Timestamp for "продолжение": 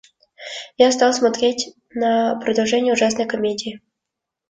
2.39-2.91